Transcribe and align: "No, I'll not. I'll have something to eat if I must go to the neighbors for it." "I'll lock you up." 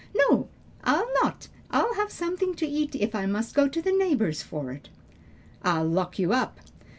"No, 0.15 0.49
I'll 0.83 1.05
not. 1.21 1.47
I'll 1.69 1.93
have 1.93 2.11
something 2.11 2.55
to 2.55 2.65
eat 2.65 2.95
if 2.95 3.13
I 3.13 3.27
must 3.27 3.53
go 3.53 3.67
to 3.67 3.81
the 3.83 3.91
neighbors 3.91 4.41
for 4.41 4.71
it." 4.71 4.89
"I'll 5.63 5.85
lock 5.85 6.17
you 6.17 6.33
up." 6.33 6.59